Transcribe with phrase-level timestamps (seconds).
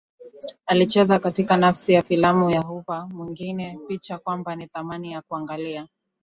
[0.65, 5.87] alicheza katika nafasi ya filamu ya HooverMwingine picha kwamba ni thamani ya kuangalia